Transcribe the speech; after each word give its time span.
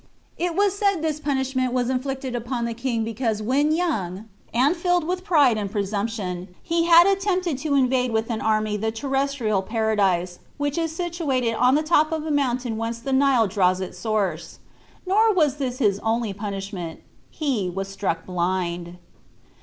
It 0.39 0.55
was 0.55 0.75
said 0.75 1.03
this 1.03 1.19
punishment 1.19 1.73
was 1.73 1.87
inflicted 1.87 2.35
upon 2.35 2.65
the 2.65 2.73
king 2.73 3.03
because 3.03 3.39
when 3.39 3.71
young, 3.71 4.25
and 4.51 4.75
filled 4.75 5.03
with 5.03 5.23
pride 5.23 5.59
and 5.59 5.71
presumption, 5.71 6.47
he 6.63 6.85
had 6.85 7.05
attempted 7.05 7.59
to 7.59 7.75
invade 7.75 8.09
with 8.11 8.31
an 8.31 8.41
army 8.41 8.77
the 8.77 8.91
terrestrial 8.91 9.61
paradise, 9.61 10.39
which 10.57 10.75
is 10.79 10.91
situated 10.91 11.53
on 11.53 11.75
the 11.75 11.83
top 11.83 12.11
of 12.11 12.25
a 12.25 12.31
mountain 12.31 12.77
whence 12.77 12.97
the 12.97 13.13
Nile 13.13 13.45
draws 13.45 13.79
its 13.79 13.99
source. 13.99 14.57
Nor 15.05 15.33
was 15.35 15.57
this 15.57 15.77
his 15.77 15.99
only 15.99 16.33
punishment. 16.33 17.01
He 17.29 17.69
was 17.69 17.87
struck 17.87 18.25
blind. 18.25 18.97